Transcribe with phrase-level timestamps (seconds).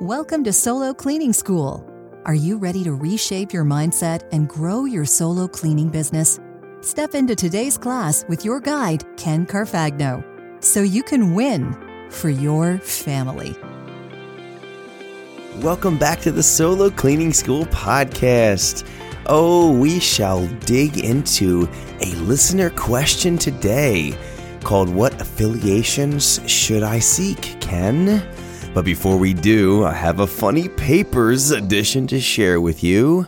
[0.00, 1.86] Welcome to Solo Cleaning School.
[2.24, 6.40] Are you ready to reshape your mindset and grow your solo cleaning business?
[6.80, 10.24] Step into today's class with your guide, Ken Carfagno,
[10.64, 11.76] so you can win
[12.08, 13.54] for your family.
[15.56, 18.88] Welcome back to the Solo Cleaning School podcast.
[19.26, 21.68] Oh, we shall dig into
[22.00, 24.16] a listener question today
[24.64, 28.26] called What Affiliations Should I Seek, Ken?
[28.72, 33.26] But before we do, I have a funny papers edition to share with you.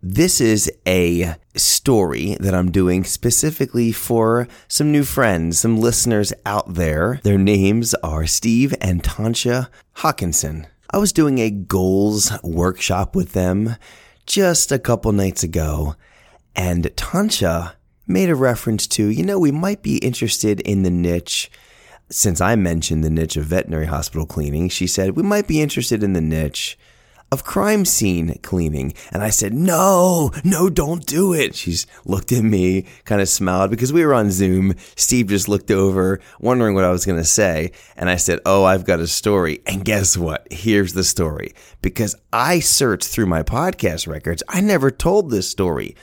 [0.00, 6.74] This is a story that I'm doing specifically for some new friends, some listeners out
[6.74, 7.18] there.
[7.24, 10.68] Their names are Steve and Tansha Hawkinson.
[10.90, 13.74] I was doing a goals workshop with them
[14.26, 15.96] just a couple nights ago,
[16.54, 17.72] and Tansha
[18.06, 21.50] made a reference to, you know, we might be interested in the niche
[22.10, 26.02] since I mentioned the niche of veterinary hospital cleaning, she said, We might be interested
[26.02, 26.78] in the niche
[27.32, 28.94] of crime scene cleaning.
[29.12, 31.54] And I said, No, no, don't do it.
[31.54, 34.74] She's looked at me, kind of smiled because we were on Zoom.
[34.94, 37.72] Steve just looked over, wondering what I was going to say.
[37.96, 39.60] And I said, Oh, I've got a story.
[39.66, 40.46] And guess what?
[40.50, 41.54] Here's the story.
[41.82, 45.96] Because I searched through my podcast records, I never told this story.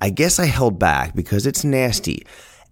[0.00, 2.24] I guess I held back because it's nasty.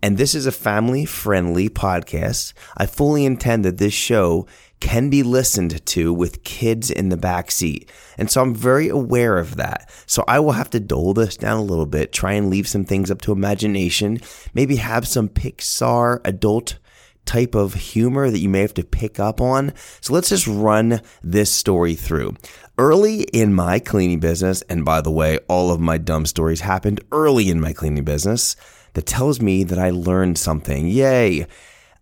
[0.03, 2.53] And this is a family friendly podcast.
[2.77, 4.47] I fully intend that this show
[4.81, 7.91] can be listened to with kids in the back seat.
[8.17, 9.91] And so I'm very aware of that.
[10.07, 12.85] So I will have to dole this down a little bit, try and leave some
[12.85, 14.21] things up to imagination,
[14.55, 16.79] maybe have some Pixar adult
[17.25, 19.73] type of humor that you may have to pick up on.
[20.01, 22.37] So let's just run this story through.
[22.79, 27.01] Early in my cleaning business, and by the way, all of my dumb stories happened
[27.11, 28.55] early in my cleaning business
[28.99, 30.89] that tells me that I learned something.
[30.89, 31.47] Yay!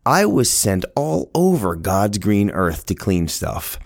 [0.07, 3.79] I was sent all over God's green earth to clean stuff.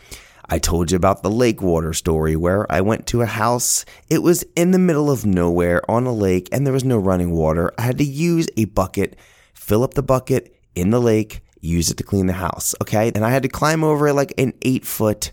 [0.48, 3.84] I told you about the lake water story where I went to a house.
[4.08, 7.32] It was in the middle of nowhere on a lake and there was no running
[7.32, 7.72] water.
[7.76, 9.16] I had to use a bucket,
[9.54, 12.76] fill up the bucket in the lake, use it to clean the house.
[12.80, 13.10] Okay.
[13.12, 15.32] And I had to climb over like an eight foot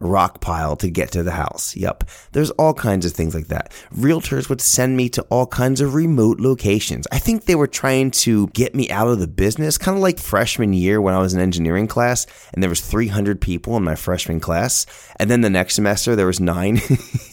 [0.00, 1.76] rock pile to get to the house.
[1.76, 2.04] Yep.
[2.32, 3.72] There's all kinds of things like that.
[3.94, 7.06] Realtors would send me to all kinds of remote locations.
[7.12, 10.18] I think they were trying to get me out of the business, kind of like
[10.18, 13.94] freshman year when I was in engineering class and there was 300 people in my
[13.94, 14.86] freshman class.
[15.16, 16.80] And then the next semester there was nine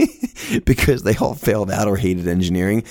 [0.65, 2.83] because they all failed out or hated engineering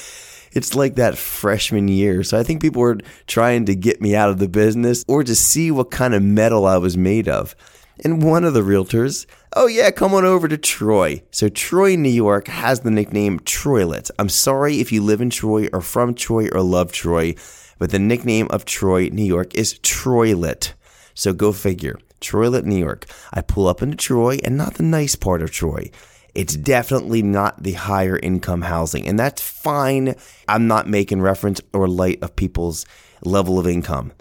[0.53, 2.22] it's like that freshman year.
[2.25, 5.34] So I think people were trying to get me out of the business or to
[5.34, 7.54] see what kind of mettle I was made of.
[8.02, 11.22] And one of the realtors, oh yeah, come on over to Troy.
[11.30, 14.10] So Troy, New York has the nickname Troylet.
[14.18, 17.34] I'm sorry if you live in Troy or from Troy or love Troy,
[17.78, 20.72] but the nickname of Troy, New York is Troylet.
[21.14, 21.98] So go figure.
[22.20, 23.06] Troylet, New York.
[23.32, 25.90] I pull up into Troy and not the nice part of Troy.
[26.34, 30.14] It's definitely not the higher income housing, and that's fine.
[30.46, 32.86] I'm not making reference or light of people's
[33.24, 34.12] level of income.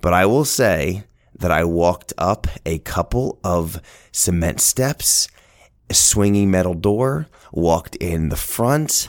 [0.00, 1.04] But I will say
[1.38, 3.80] that I walked up a couple of
[4.12, 5.28] cement steps,
[5.88, 9.08] a swinging metal door, walked in the front,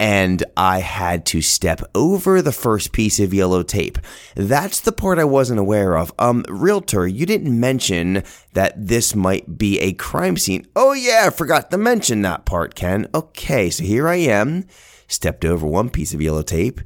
[0.00, 3.98] and I had to step over the first piece of yellow tape.
[4.34, 6.10] That's the part I wasn't aware of.
[6.18, 8.22] Um, realtor, you didn't mention
[8.54, 10.66] that this might be a crime scene.
[10.74, 13.08] Oh yeah, I forgot to mention that part, Ken.
[13.14, 14.64] Okay, so here I am,
[15.06, 16.80] stepped over one piece of yellow tape.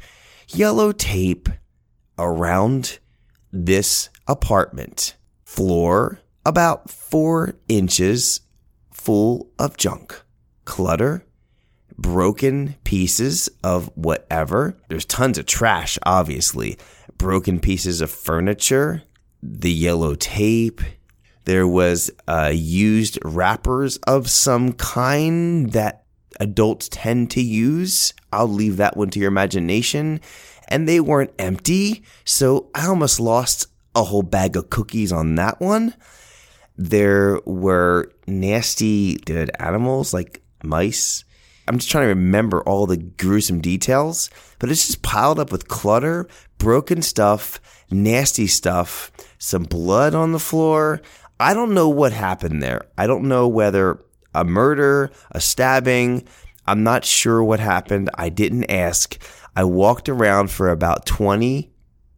[0.48, 1.48] Yellow tape
[2.18, 2.98] around
[3.52, 5.16] this apartment.
[5.44, 8.40] Floor about four inches
[8.90, 10.22] full of junk,
[10.64, 11.24] clutter,
[11.96, 14.76] broken pieces of whatever.
[14.88, 16.78] There's tons of trash, obviously.
[17.18, 19.02] Broken pieces of furniture,
[19.42, 20.80] the yellow tape.
[21.44, 26.04] There was uh, used wrappers of some kind that
[26.40, 28.12] adults tend to use.
[28.32, 30.20] I'll leave that one to your imagination.
[30.68, 35.60] And they weren't empty, so I almost lost a whole bag of cookies on that
[35.60, 35.94] one.
[36.76, 41.24] There were nasty dead animals like mice.
[41.66, 45.68] I'm just trying to remember all the gruesome details, but it's just piled up with
[45.68, 47.60] clutter, broken stuff,
[47.90, 51.00] nasty stuff, some blood on the floor.
[51.40, 52.86] I don't know what happened there.
[52.98, 54.04] I don't know whether
[54.34, 56.26] a murder, a stabbing,
[56.66, 58.10] I'm not sure what happened.
[58.14, 59.18] I didn't ask.
[59.54, 61.70] I walked around for about 20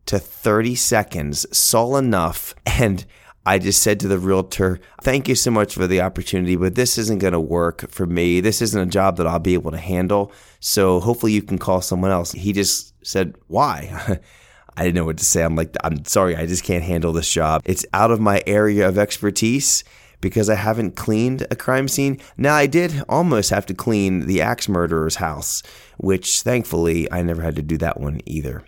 [0.06, 3.04] to 30 seconds, saw enough, and
[3.44, 6.98] I just said to the realtor, Thank you so much for the opportunity, but this
[6.98, 8.40] isn't going to work for me.
[8.40, 10.32] This isn't a job that I'll be able to handle.
[10.58, 12.32] So hopefully you can call someone else.
[12.32, 14.18] He just said, Why?
[14.76, 15.42] I didn't know what to say.
[15.42, 17.62] I'm like, I'm sorry, I just can't handle this job.
[17.64, 19.84] It's out of my area of expertise
[20.20, 22.20] because I haven't cleaned a crime scene.
[22.36, 25.62] Now, I did almost have to clean the axe murderer's house,
[25.96, 28.64] which thankfully I never had to do that one either.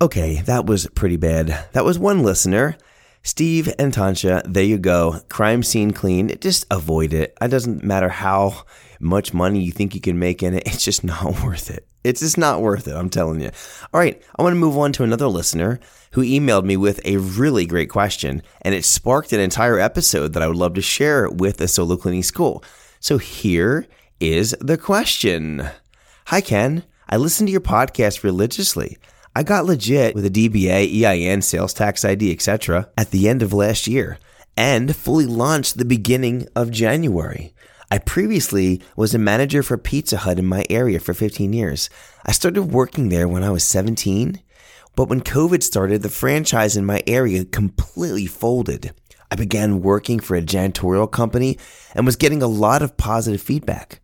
[0.00, 1.66] Okay, that was pretty bad.
[1.72, 2.76] That was one listener.
[3.24, 5.20] Steve and Tansha, there you go.
[5.28, 6.32] Crime scene clean.
[6.40, 7.36] Just avoid it.
[7.42, 8.64] It doesn't matter how
[9.00, 10.62] much money you think you can make in it.
[10.66, 11.84] It's just not worth it.
[12.04, 12.94] It's just not worth it.
[12.94, 13.50] I'm telling you.
[13.92, 14.22] All right.
[14.38, 15.80] I want to move on to another listener
[16.12, 20.42] who emailed me with a really great question, and it sparked an entire episode that
[20.44, 22.62] I would love to share with a solo cleaning school.
[23.00, 23.88] So here
[24.20, 25.68] is the question.
[26.26, 26.84] Hi, Ken.
[27.08, 28.96] I listen to your podcast religiously.
[29.38, 32.88] I got legit with a DBA, EIN, sales tax ID, etc.
[32.98, 34.18] at the end of last year
[34.56, 37.54] and fully launched the beginning of January.
[37.88, 41.88] I previously was a manager for Pizza Hut in my area for 15 years.
[42.26, 44.42] I started working there when I was 17,
[44.96, 48.92] but when COVID started, the franchise in my area completely folded.
[49.30, 51.58] I began working for a janitorial company
[51.94, 54.00] and was getting a lot of positive feedback.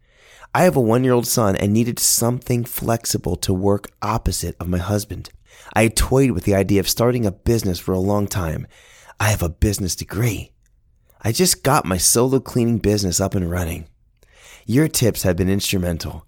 [0.56, 4.69] I have a one year old son and needed something flexible to work opposite of
[4.69, 5.31] my husband.
[5.75, 8.69] I toyed with the idea of starting a business for a long time.
[9.19, 10.53] I have a business degree.
[11.23, 13.89] I just got my solo cleaning business up and running.
[14.65, 16.25] Your tips have been instrumental.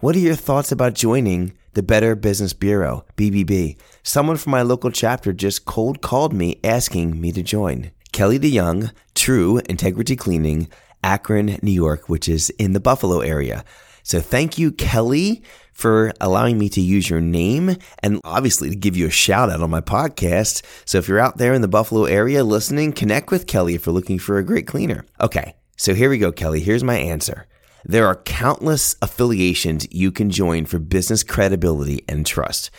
[0.00, 3.78] What are your thoughts about joining the Better Business Bureau, BBB?
[4.02, 7.92] Someone from my local chapter just cold called me asking me to join.
[8.12, 10.68] Kelly DeYoung, True Integrity Cleaning,
[11.02, 13.64] Akron, New York, which is in the Buffalo area.
[14.02, 15.42] So thank you, Kelly,
[15.72, 19.62] for allowing me to use your name and obviously to give you a shout out
[19.62, 20.62] on my podcast.
[20.84, 23.94] So if you're out there in the Buffalo area listening, connect with Kelly if you're
[23.94, 25.04] looking for a great cleaner.
[25.20, 25.54] Okay.
[25.76, 26.60] So here we go, Kelly.
[26.60, 27.46] Here's my answer.
[27.84, 32.70] There are countless affiliations you can join for business credibility and trust.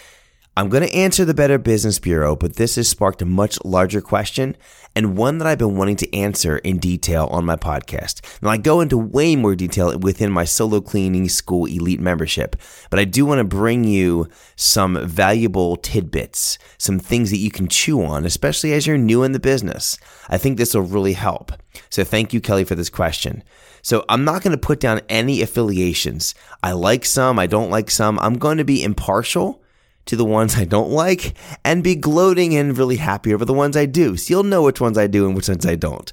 [0.58, 4.02] I'm going to answer the Better Business Bureau, but this has sparked a much larger
[4.02, 4.58] question
[4.94, 8.20] and one that I've been wanting to answer in detail on my podcast.
[8.42, 12.58] Now, I go into way more detail within my solo cleaning school elite membership,
[12.90, 14.28] but I do want to bring you
[14.58, 19.32] some valuable tidbits, some things that you can chew on, especially as you're new in
[19.32, 19.98] the business.
[20.28, 21.54] I think this will really help.
[21.90, 23.42] So, thank you, Kelly, for this question.
[23.84, 26.36] So I'm not going to put down any affiliations.
[26.62, 28.20] I like some, I don't like some.
[28.20, 29.61] I'm going to be impartial
[30.06, 33.78] to the ones I don't like and be gloating and really happy over the ones
[33.78, 34.18] I do.
[34.18, 36.12] So you'll know which ones I do and which ones I don't.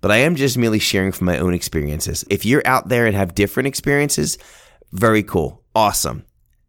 [0.00, 2.24] But I am just merely sharing from my own experiences.
[2.30, 4.38] If you're out there and have different experiences,
[4.92, 5.62] very cool.
[5.74, 6.24] Awesome.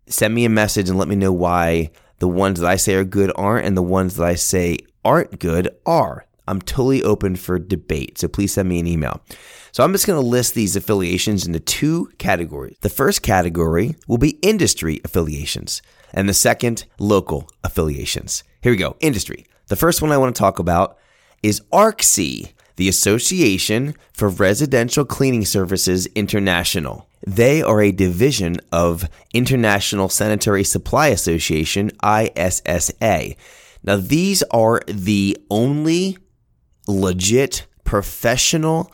[0.07, 3.05] Send me a message and let me know why the ones that I say are
[3.05, 6.25] good aren't and the ones that I say aren't good are.
[6.47, 8.17] I'm totally open for debate.
[8.17, 9.21] So please send me an email.
[9.71, 12.75] So I'm just going to list these affiliations into two categories.
[12.81, 15.81] The first category will be industry affiliations
[16.13, 18.43] and the second, local affiliations.
[18.61, 18.97] Here we go.
[18.99, 19.45] Industry.
[19.67, 20.97] The first one I want to talk about
[21.41, 27.07] is ARCSI, the Association for Residential Cleaning Services International.
[27.25, 33.35] They are a division of International Sanitary Supply Association, ISSA.
[33.83, 36.17] Now, these are the only
[36.87, 38.91] legit professional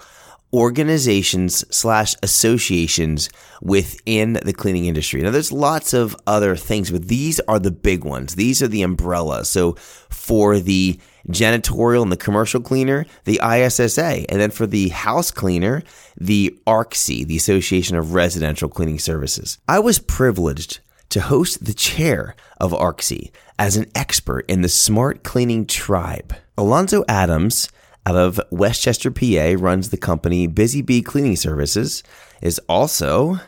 [0.54, 3.30] organizations slash associations
[3.62, 5.22] within the cleaning industry.
[5.22, 8.36] Now, there's lots of other things, but these are the big ones.
[8.36, 9.50] These are the umbrellas.
[9.50, 9.74] So,
[10.10, 11.00] for the
[11.30, 15.84] janitorial and the commercial cleaner, the ISSA, and then for the house cleaner,
[16.16, 19.58] the ARCSI, the Association of Residential Cleaning Services.
[19.68, 25.24] I was privileged to host the chair of ARCSI as an expert in the smart
[25.24, 26.36] cleaning tribe.
[26.58, 27.70] Alonzo Adams
[28.08, 32.04] out of West Chester, PA, runs the company Busy Bee Cleaning Services,
[32.42, 33.42] is also,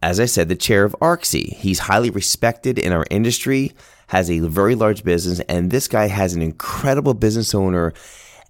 [0.00, 1.54] as I said, the chair of ARCSI.
[1.54, 3.72] He's highly respected in our industry,
[4.06, 7.92] has a very large business, and this guy has an incredible business owner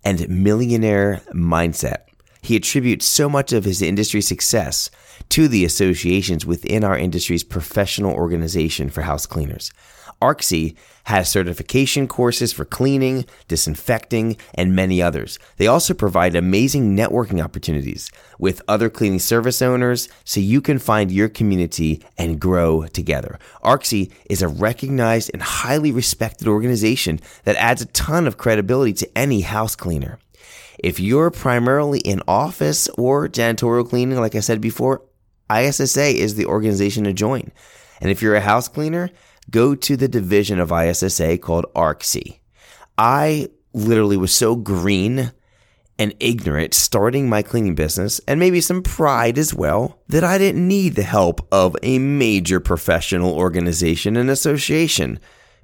[0.05, 2.03] and millionaire mindset.
[2.43, 4.91] He attributes so much of his industry success
[5.31, 9.73] to the associations within our industry's professional organization for house cleaners.
[10.21, 15.39] ARCSI has certification courses for cleaning, disinfecting, and many others.
[15.57, 21.13] They also provide amazing networking opportunities with other cleaning service owners so you can find
[21.13, 23.39] your community and grow together.
[23.63, 29.19] ARCSI is a recognized and highly respected organization that adds a ton of credibility to
[29.19, 30.19] any house cleaner.
[30.79, 35.03] If you're primarily in office or janitorial cleaning, like I said before,
[35.51, 37.53] ISSA is the organization to join.
[38.01, 39.11] And if you're a house cleaner,
[39.51, 42.41] go to the division of ISSA called ARCSI.
[42.99, 45.33] I literally was so green
[45.99, 50.67] and ignorant starting my cleaning business and maybe some pride as well that I didn't
[50.67, 55.19] need the help of a major professional organization and association.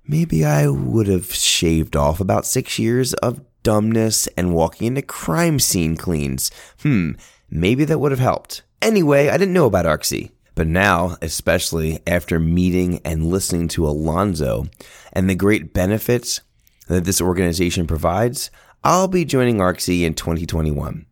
[0.06, 5.58] Maybe I would have shaved off about six years of dumbness and walking into crime
[5.58, 6.50] scene cleans.
[6.82, 7.12] Hmm,
[7.50, 8.62] maybe that would have helped.
[8.80, 10.30] Anyway, I didn't know about ARCSI.
[10.54, 14.66] But now, especially after meeting and listening to Alonzo
[15.12, 16.40] and the great benefits
[16.88, 18.50] that this organization provides,
[18.84, 21.06] I'll be joining ARCSI in 2021.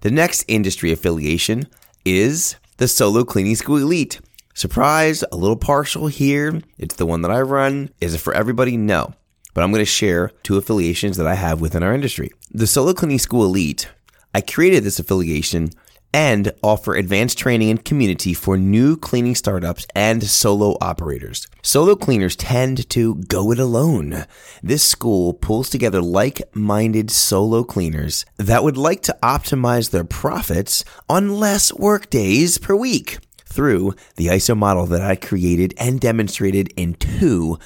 [0.00, 1.66] The next industry affiliation
[2.04, 4.20] is the Solo Cleaning School Elite.
[4.54, 6.60] Surprise, a little partial here.
[6.78, 7.90] It's the one that I run.
[8.00, 8.76] Is it for everybody?
[8.76, 9.12] No.
[9.52, 12.30] But I'm going to share two affiliations that I have within our industry.
[12.50, 13.90] The Solo Cleaning School Elite,
[14.34, 15.70] I created this affiliation
[16.12, 21.46] and offer advanced training and community for new cleaning startups and solo operators.
[21.62, 24.24] Solo cleaners tend to go it alone.
[24.62, 30.84] This school pulls together like minded solo cleaners that would like to optimize their profits
[31.08, 36.72] on less work days per week through the ISO model that I created and demonstrated
[36.76, 37.58] in two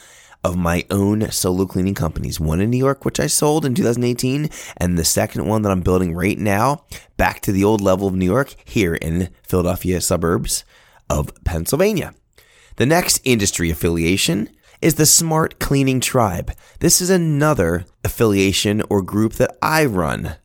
[0.44, 2.38] of my own solo cleaning companies.
[2.38, 5.80] One in New York, which I sold in 2018, and the second one that I'm
[5.80, 6.84] building right now,
[7.16, 10.64] back to the old level of New York, here in Philadelphia suburbs
[11.08, 12.14] of Pennsylvania.
[12.76, 14.50] The next industry affiliation
[14.82, 16.52] is the Smart Cleaning Tribe.
[16.80, 20.36] This is another affiliation or group that I run.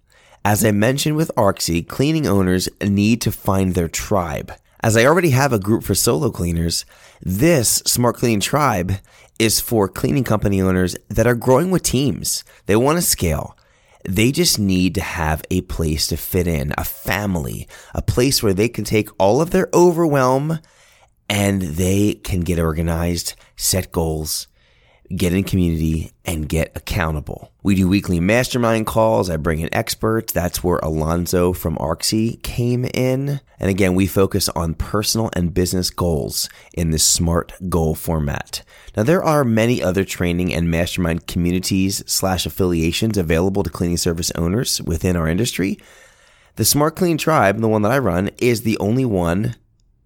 [0.45, 4.53] As I mentioned with ARCSI, cleaning owners need to find their tribe.
[4.81, 6.85] As I already have a group for solo cleaners,
[7.21, 8.93] this Smart Cleaning Tribe
[9.37, 12.45] is for cleaning company owners that are growing with teams.
[12.65, 13.57] They want to scale.
[14.07, 18.53] They just need to have a place to fit in, a family, a place where
[18.53, 20.59] they can take all of their overwhelm
[21.29, 24.47] and they can get organized, set goals,
[25.15, 27.51] get in community, and get accountable.
[27.63, 29.29] We do weekly mastermind calls.
[29.29, 30.31] I bring in experts.
[30.31, 33.41] That's where Alonzo from ARCSI came in.
[33.59, 38.63] And again, we focus on personal and business goals in this SMART goal format.
[38.95, 44.31] Now, there are many other training and mastermind communities slash affiliations available to cleaning service
[44.35, 45.79] owners within our industry.
[46.55, 49.55] The Smart Clean Tribe, the one that I run, is the only one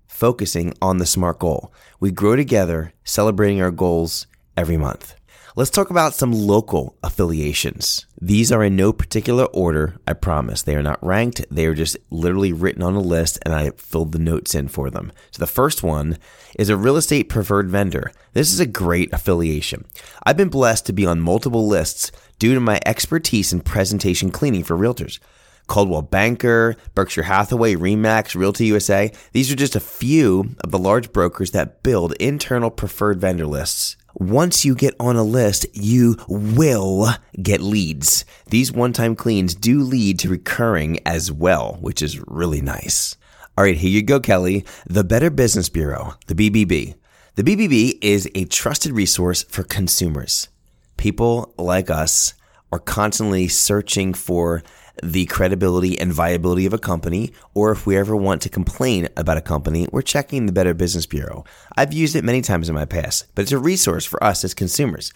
[0.07, 1.73] focusing on the SMART goal.
[1.99, 5.15] We grow together, celebrating our goals every month.
[5.55, 8.07] Let's talk about some local affiliations.
[8.19, 10.63] These are in no particular order, I promise.
[10.63, 11.45] They are not ranked.
[11.51, 14.89] They are just literally written on a list and I filled the notes in for
[14.89, 15.11] them.
[15.29, 16.17] So the first one
[16.57, 18.11] is a real estate preferred vendor.
[18.33, 19.85] This is a great affiliation.
[20.23, 24.63] I've been blessed to be on multiple lists due to my expertise in presentation cleaning
[24.63, 25.19] for realtors.
[25.67, 29.11] Coldwell Banker, Berkshire Hathaway, Remax, Realty USA.
[29.33, 33.97] These are just a few of the large brokers that build internal preferred vendor lists
[34.13, 37.09] once you get on a list, you will
[37.41, 38.25] get leads.
[38.49, 43.15] These one time cleans do lead to recurring as well, which is really nice.
[43.57, 44.65] All right, here you go, Kelly.
[44.87, 46.95] The Better Business Bureau, the BBB.
[47.35, 50.49] The BBB is a trusted resource for consumers.
[50.97, 52.33] People like us
[52.71, 54.63] are constantly searching for
[55.01, 59.37] the credibility and viability of a company, or if we ever want to complain about
[59.37, 61.45] a company, we're checking the Better Business Bureau.
[61.75, 64.53] I've used it many times in my past, but it's a resource for us as
[64.53, 65.11] consumers.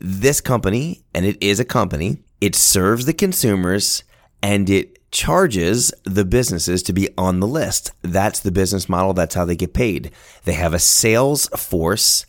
[0.00, 4.04] This company, and it is a company, it serves the consumers
[4.42, 7.92] and it charges the businesses to be on the list.
[8.02, 9.14] That's the business model.
[9.14, 10.10] That's how they get paid.
[10.44, 12.26] They have a sales force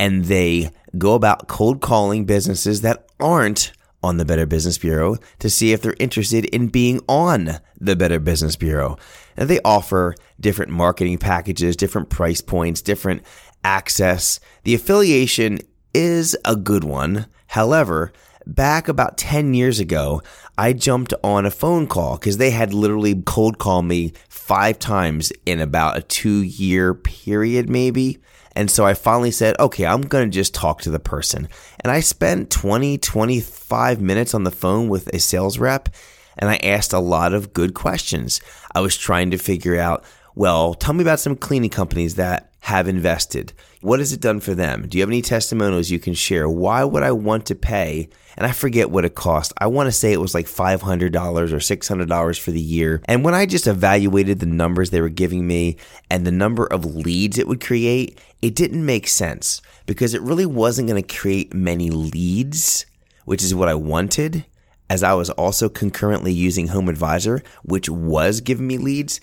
[0.00, 3.72] and they go about cold calling businesses that aren't
[4.04, 8.20] on the Better Business Bureau to see if they're interested in being on the Better
[8.20, 8.98] Business Bureau.
[9.34, 13.22] And they offer different marketing packages, different price points, different
[13.64, 14.38] access.
[14.64, 15.60] The affiliation
[15.94, 17.26] is a good one.
[17.48, 18.12] However,
[18.46, 20.20] back about 10 years ago,
[20.58, 25.32] I jumped on a phone call because they had literally cold called me five times
[25.46, 28.18] in about a two year period, maybe.
[28.56, 31.48] And so I finally said, okay, I'm going to just talk to the person.
[31.80, 35.88] And I spent 20, 25 minutes on the phone with a sales rep
[36.36, 38.40] and I asked a lot of good questions.
[38.74, 42.88] I was trying to figure out, well, tell me about some cleaning companies that have
[42.88, 43.52] invested.
[43.82, 44.88] What has it done for them?
[44.88, 46.48] Do you have any testimonials you can share?
[46.48, 48.08] Why would I want to pay?
[48.36, 49.52] And I forget what it cost.
[49.58, 53.02] I want to say it was like $500 or $600 for the year.
[53.06, 55.76] And when I just evaluated the numbers they were giving me
[56.10, 60.46] and the number of leads it would create, it didn't make sense because it really
[60.46, 62.86] wasn't going to create many leads,
[63.24, 64.44] which is what I wanted
[64.90, 69.20] as I was also concurrently using Home Advisor, which was giving me leads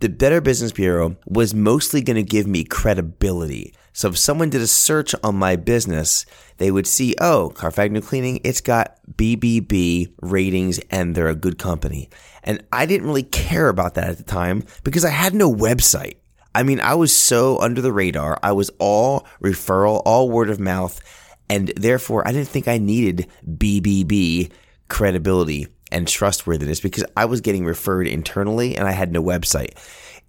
[0.00, 3.74] the Better Business Bureau was mostly going to give me credibility.
[3.98, 6.24] So if someone did a search on my business,
[6.58, 12.08] they would see, oh, Carfagno Cleaning, it's got BBB ratings and they're a good company.
[12.44, 16.18] And I didn't really care about that at the time because I had no website.
[16.54, 18.38] I mean, I was so under the radar.
[18.40, 21.00] I was all referral, all word of mouth.
[21.50, 24.52] And therefore, I didn't think I needed BBB
[24.88, 29.76] credibility and trustworthiness because I was getting referred internally and I had no website.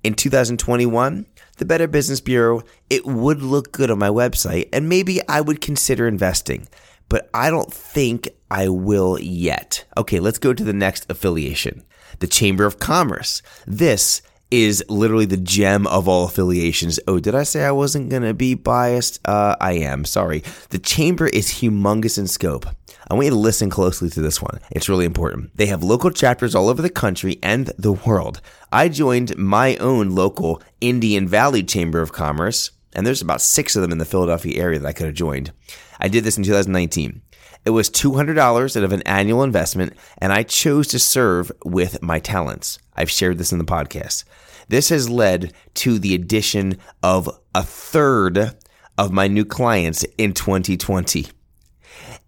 [0.03, 1.27] In 2021,
[1.59, 5.61] the Better Business Bureau, it would look good on my website and maybe I would
[5.61, 6.67] consider investing,
[7.07, 9.85] but I don't think I will yet.
[9.95, 11.83] Okay, let's go to the next affiliation
[12.19, 13.41] the Chamber of Commerce.
[13.65, 16.99] This is literally the gem of all affiliations.
[17.07, 19.19] Oh, did I say I wasn't going to be biased?
[19.27, 20.05] Uh, I am.
[20.05, 20.43] Sorry.
[20.69, 22.65] The chamber is humongous in scope.
[23.09, 24.59] I want you to listen closely to this one.
[24.71, 25.55] It's really important.
[25.57, 28.41] They have local chapters all over the country and the world.
[28.71, 33.81] I joined my own local Indian Valley Chamber of Commerce, and there's about six of
[33.81, 35.51] them in the Philadelphia area that I could have joined.
[35.99, 37.21] I did this in 2019.
[37.65, 38.37] It was $200
[38.77, 42.79] out of an annual investment, and I chose to serve with my talents.
[42.99, 44.25] I've shared this in the podcast.
[44.67, 48.55] This has led to the addition of a third
[48.97, 51.27] of my new clients in 2020.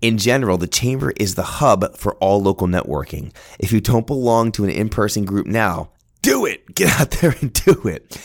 [0.01, 3.33] In general, the chamber is the hub for all local networking.
[3.59, 6.75] If you don't belong to an in person group now, do it.
[6.75, 8.17] Get out there and do it.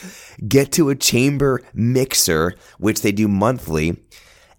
[0.47, 3.97] Get to a chamber mixer, which they do monthly.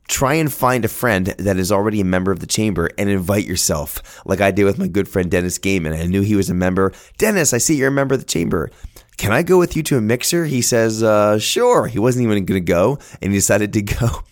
[0.08, 3.46] Try and find a friend that is already a member of the chamber and invite
[3.46, 6.00] yourself, like I did with my good friend Dennis Gaiman.
[6.00, 6.94] I knew he was a member.
[7.18, 8.72] Dennis, I see you're a member of the chamber.
[9.18, 10.46] Can I go with you to a mixer?
[10.46, 11.88] He says, uh, sure.
[11.88, 14.24] He wasn't even going to go and he decided to go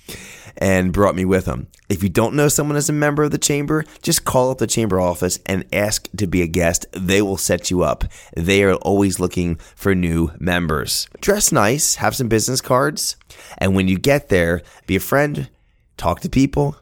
[0.58, 1.68] and brought me with him.
[1.90, 4.68] If you don't know someone as a member of the chamber, just call up the
[4.68, 6.86] chamber office and ask to be a guest.
[6.94, 8.06] They will set you up.
[8.36, 11.08] They are always looking for new members.
[11.20, 13.18] Dress nice, have some business cards,
[13.58, 15.50] and when you get there, be a friend,
[15.98, 16.78] talk to people,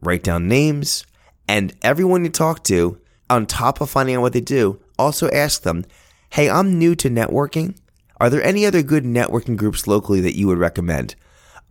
[0.00, 1.04] write down names,
[1.48, 5.62] and everyone you talk to, on top of finding out what they do, also ask
[5.62, 5.84] them,
[6.30, 7.78] Hey, I'm new to networking.
[8.18, 11.14] Are there any other good networking groups locally that you would recommend?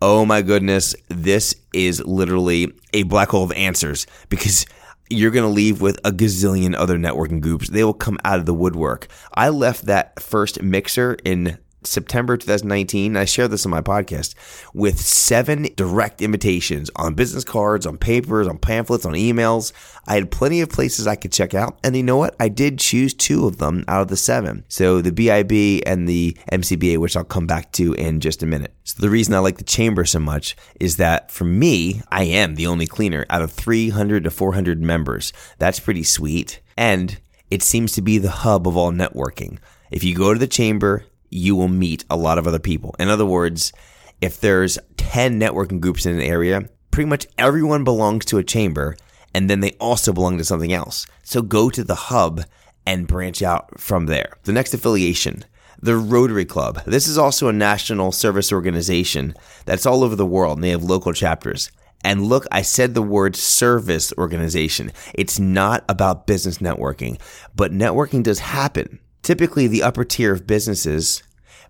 [0.01, 4.65] Oh my goodness, this is literally a black hole of answers because
[5.09, 7.69] you're going to leave with a gazillion other networking groups.
[7.69, 9.07] They will come out of the woodwork.
[9.33, 14.35] I left that first mixer in September 2019, I shared this on my podcast,
[14.73, 19.71] with seven direct invitations on business cards, on papers, on pamphlets, on emails.
[20.07, 21.79] I had plenty of places I could check out.
[21.83, 22.35] And you know what?
[22.39, 24.65] I did choose two of them out of the seven.
[24.67, 28.73] So the BIB and the MCBA, which I'll come back to in just a minute.
[28.83, 32.55] So the reason I like the chamber so much is that for me, I am
[32.55, 35.33] the only cleaner out of 300 to 400 members.
[35.57, 36.61] That's pretty sweet.
[36.77, 37.19] And
[37.49, 39.59] it seems to be the hub of all networking.
[39.91, 42.95] If you go to the chamber, you will meet a lot of other people.
[42.99, 43.73] In other words,
[44.21, 48.95] if there's 10 networking groups in an area, pretty much everyone belongs to a chamber
[49.33, 51.05] and then they also belong to something else.
[51.23, 52.41] So go to the hub
[52.85, 54.37] and branch out from there.
[54.43, 55.43] The next affiliation,
[55.81, 56.81] the Rotary Club.
[56.85, 59.33] This is also a national service organization
[59.65, 61.69] that's all over the world and they have local chapters.
[62.05, 64.91] And look, I said the word service organization.
[65.15, 67.19] It's not about business networking,
[67.55, 68.99] but networking does happen.
[69.25, 71.23] Typically, the upper tier of businesses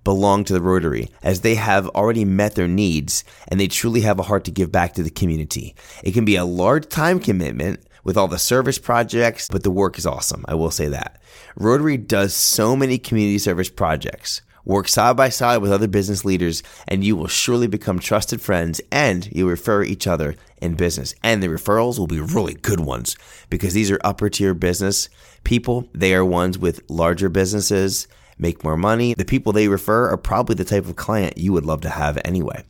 [0.04, 4.20] belong to the Rotary as they have already met their needs and they truly have
[4.20, 5.74] a heart to give back to the community.
[6.04, 9.98] It can be a large time commitment with all the service projects, but the work
[9.98, 10.44] is awesome.
[10.50, 11.22] I will say that.
[11.56, 14.42] Rotary does so many community service projects.
[14.66, 18.82] Work side by side with other business leaders, and you will surely become trusted friends
[18.92, 21.14] and you refer each other in business.
[21.24, 23.16] And the referrals will be really good ones
[23.50, 25.08] because these are upper tier business
[25.44, 25.88] people.
[25.94, 29.14] They are ones with larger businesses, make more money.
[29.14, 32.20] The people they refer are probably the type of client you would love to have
[32.26, 32.64] anyway.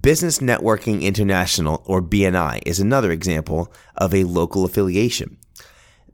[0.00, 5.36] Business Networking International, or BNI, is another example of a local affiliation.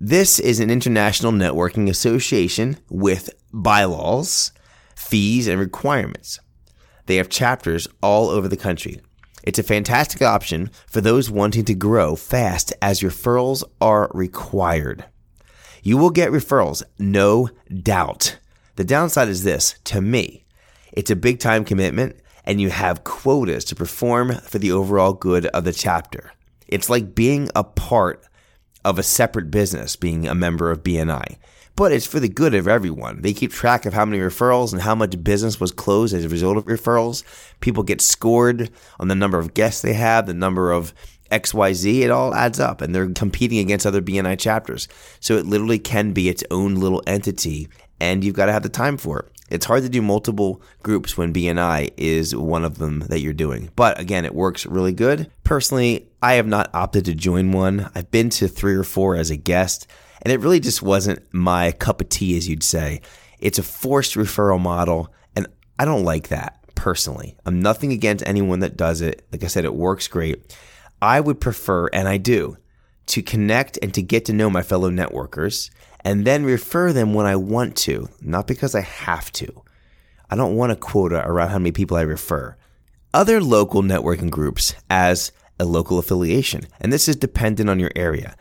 [0.01, 4.53] This is an international networking association with bylaws,
[5.07, 6.41] fees, and requirements.
[7.07, 9.01] They have chapters all over the country.
[9.45, 15.05] It's a fantastic option for those wanting to grow fast as referrals are required.
[15.83, 17.49] You will get referrals, no
[17.83, 18.39] doubt.
[18.75, 20.45] The downside is this to me,
[20.93, 25.47] it's a big time commitment and you have quotas to perform for the overall good
[25.47, 26.33] of the chapter.
[26.69, 28.25] It's like being a part
[28.85, 31.37] of a separate business, being a member of BNI.
[31.77, 33.21] But it's for the good of everyone.
[33.21, 36.29] They keep track of how many referrals and how much business was closed as a
[36.29, 37.23] result of referrals.
[37.61, 40.95] People get scored on the number of guests they have, the number of
[41.31, 44.89] XYZ, it all adds up and they're competing against other BNI chapters.
[45.21, 47.69] So it literally can be its own little entity
[48.01, 49.33] and you've got to have the time for it.
[49.49, 53.71] It's hard to do multiple groups when BNI is one of them that you're doing.
[53.77, 55.31] But again, it works really good.
[55.45, 57.91] Personally, I have not opted to join one.
[57.95, 59.87] I've been to three or four as a guest,
[60.27, 63.01] and it really just wasn't my cup of tea, as you'd say.
[63.39, 65.47] It's a forced referral model, and
[65.79, 67.37] I don't like that personally.
[67.47, 69.25] I'm nothing against anyone that does it.
[69.31, 70.59] Like I said, it works great.
[71.01, 72.57] I would prefer, and I do,
[73.07, 77.27] to connect and to get to know my fellow networkers and then refer them when
[77.27, 79.63] I want to, not because I have to.
[80.29, 82.57] I don't want a quota around how many people I refer.
[83.15, 88.37] Other local networking groups as a local affiliation, and this is dependent on your area.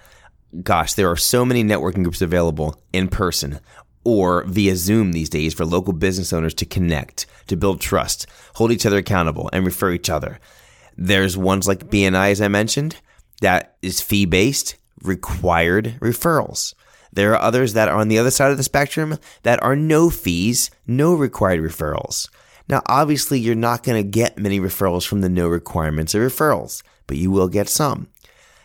[0.63, 3.59] Gosh, there are so many networking groups available in person
[4.03, 8.71] or via Zoom these days for local business owners to connect, to build trust, hold
[8.71, 10.39] each other accountable, and refer each other.
[10.95, 13.01] There's ones like BNI, as I mentioned,
[13.41, 16.73] that is fee based, required referrals.
[17.11, 20.09] There are others that are on the other side of the spectrum that are no
[20.09, 22.29] fees, no required referrals.
[22.67, 26.83] Now, obviously, you're not going to get many referrals from the no requirements of referrals,
[27.07, 28.07] but you will get some.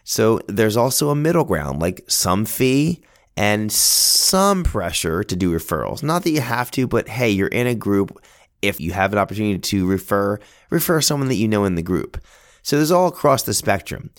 [0.04, 3.02] So there's also a middle ground, like some fee
[3.36, 6.02] and some pressure to do referrals.
[6.02, 8.18] Not that you have to, but hey, you're in a group.
[8.62, 12.22] If you have an opportunity to refer, refer someone that you know in the group.
[12.62, 14.10] So there's all across the spectrum.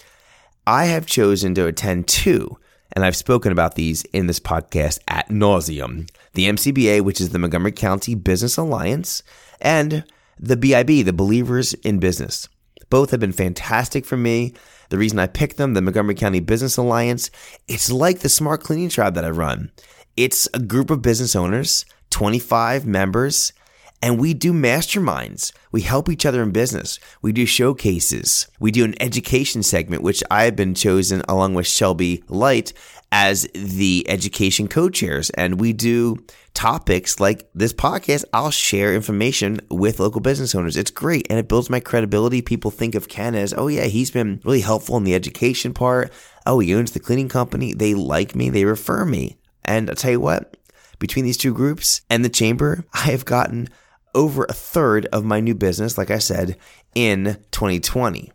[0.65, 2.57] I have chosen to attend two
[2.93, 6.09] and I've spoken about these in this podcast at nauseum.
[6.33, 9.23] The MCBA, which is the Montgomery County Business Alliance,
[9.61, 10.03] and
[10.39, 12.49] the BIB, the Believers in Business.
[12.89, 14.53] Both have been fantastic for me.
[14.91, 17.31] The reason I picked them, the Montgomery County Business Alliance,
[17.65, 19.71] it's like the Smart Cleaning Tribe that I run.
[20.17, 23.53] It's a group of business owners, 25 members,
[24.01, 25.51] and we do masterminds.
[25.71, 26.99] We help each other in business.
[27.21, 28.47] We do showcases.
[28.59, 32.73] We do an education segment, which I have been chosen along with Shelby Light
[33.11, 35.29] as the education co-chairs.
[35.31, 38.25] And we do topics like this podcast.
[38.33, 40.77] I'll share information with local business owners.
[40.77, 41.27] It's great.
[41.29, 42.41] And it builds my credibility.
[42.41, 46.11] People think of Ken as, oh yeah, he's been really helpful in the education part.
[46.45, 47.73] Oh, he owns the cleaning company.
[47.73, 48.49] They like me.
[48.49, 49.37] They refer me.
[49.63, 50.57] And I'll tell you what,
[50.97, 53.69] between these two groups and the chamber, I have gotten
[54.13, 56.57] over a third of my new business, like I said,
[56.95, 58.31] in 2020.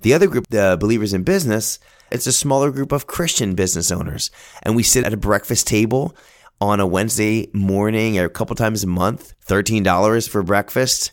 [0.00, 1.78] The other group, the Believers in Business,
[2.10, 4.30] it's a smaller group of Christian business owners.
[4.62, 6.16] And we sit at a breakfast table
[6.60, 11.12] on a Wednesday morning or a couple times a month, $13 for breakfast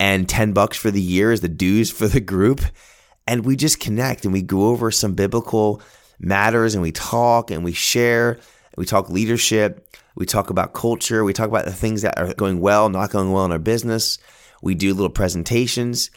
[0.00, 2.60] and 10 bucks for the year is the dues for the group.
[3.26, 5.80] And we just connect and we go over some biblical
[6.18, 8.38] matters and we talk and we share.
[8.76, 9.96] We talk leadership.
[10.14, 11.24] We talk about culture.
[11.24, 14.18] We talk about the things that are going well, not going well in our business.
[14.62, 16.10] We do little presentations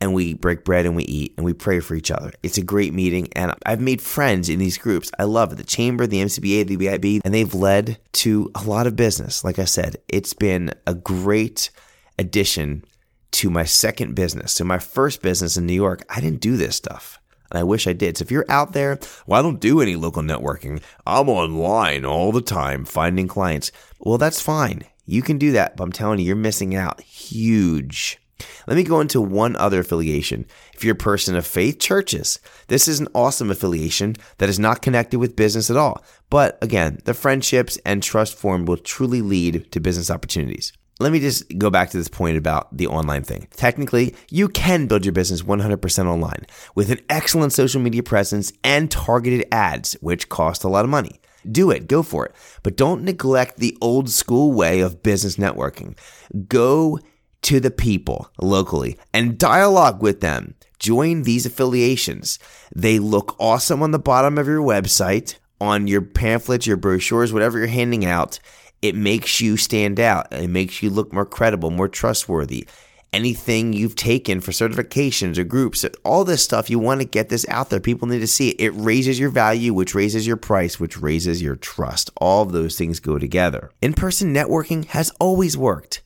[0.00, 2.32] and we break bread and we eat and we pray for each other.
[2.42, 5.10] It's a great meeting and I've made friends in these groups.
[5.18, 5.56] I love it.
[5.56, 9.44] The chamber, the MCBA, the BIB, and they've led to a lot of business.
[9.44, 11.70] Like I said, it's been a great
[12.18, 12.84] addition
[13.32, 14.52] to my second business.
[14.52, 17.86] So my first business in New York, I didn't do this stuff and I wish
[17.86, 18.18] I did.
[18.18, 20.82] So if you're out there, well, I don't do any local networking.
[21.06, 23.72] I'm online all the time finding clients.
[23.98, 24.82] Well, that's fine.
[25.06, 28.18] You can do that, but I'm telling you, you're missing out huge.
[28.66, 30.46] Let me go into one other affiliation.
[30.74, 32.38] If you're a person of faith, churches.
[32.68, 36.04] This is an awesome affiliation that is not connected with business at all.
[36.30, 41.20] But again, the friendships and trust formed will truly lead to business opportunities let me
[41.20, 43.46] just go back to this point about the online thing.
[43.54, 48.90] Technically, you can build your business 100% online with an excellent social media presence and
[48.90, 51.20] targeted ads, which cost a lot of money.
[51.50, 52.34] Do it, go for it.
[52.62, 55.96] But don't neglect the old school way of business networking.
[56.48, 56.98] Go
[57.42, 60.54] to the people locally and dialogue with them.
[60.80, 62.38] Join these affiliations.
[62.74, 67.58] They look awesome on the bottom of your website, on your pamphlets, your brochures, whatever
[67.58, 68.40] you're handing out
[68.82, 70.32] it makes you stand out.
[70.32, 72.66] It makes you look more credible, more trustworthy.
[73.12, 77.48] Anything you've taken for certifications or groups, all this stuff, you want to get this
[77.48, 77.80] out there.
[77.80, 78.60] People need to see it.
[78.60, 82.10] It raises your value, which raises your price, which raises your trust.
[82.18, 83.70] All of those things go together.
[83.80, 86.02] In person networking has always worked.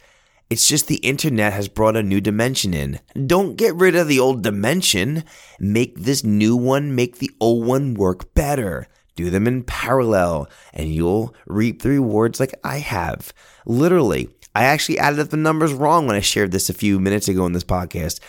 [0.49, 3.01] It's just the internet has brought a new dimension in.
[3.27, 5.25] Don't get rid of the old dimension.
[5.59, 8.87] Make this new one, make the old one work better.
[9.15, 13.33] Do them in parallel and you'll reap the rewards like I have.
[13.67, 17.29] Literally, I actually added up the numbers wrong when I shared this a few minutes
[17.29, 18.21] ago in this podcast.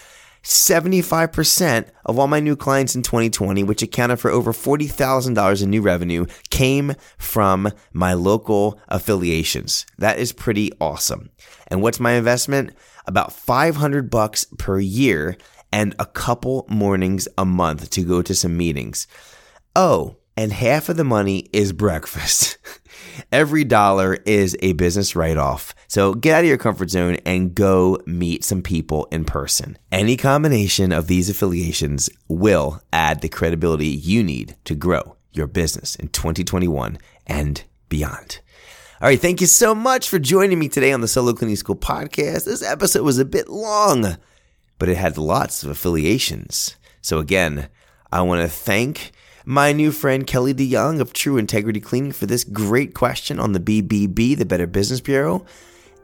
[0.43, 5.81] 75% of all my new clients in 2020, which accounted for over $40,000 in new
[5.81, 9.85] revenue, came from my local affiliations.
[9.97, 11.29] That is pretty awesome.
[11.67, 12.73] And what's my investment?
[13.05, 15.37] About 500 bucks per year
[15.71, 19.07] and a couple mornings a month to go to some meetings.
[19.75, 22.57] Oh, and half of the money is breakfast.
[23.31, 25.75] Every dollar is a business write off.
[25.87, 29.77] So get out of your comfort zone and go meet some people in person.
[29.91, 35.95] Any combination of these affiliations will add the credibility you need to grow your business
[35.95, 38.39] in 2021 and beyond.
[39.01, 41.75] All right, thank you so much for joining me today on the Solo Cleaning School
[41.75, 42.45] podcast.
[42.45, 44.17] This episode was a bit long,
[44.79, 46.77] but it had lots of affiliations.
[47.01, 47.67] So again,
[48.11, 49.11] I want to thank
[49.45, 53.59] my new friend Kelly DeYoung of True Integrity Cleaning for this great question on the
[53.59, 55.45] BBB, the Better Business Bureau.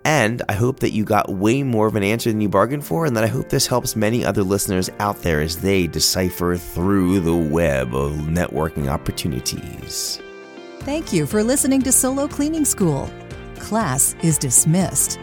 [0.05, 3.05] And I hope that you got way more of an answer than you bargained for,
[3.05, 7.19] and that I hope this helps many other listeners out there as they decipher through
[7.19, 10.21] the web of networking opportunities.
[10.79, 13.09] Thank you for listening to Solo Cleaning School.
[13.57, 15.19] Class is dismissed.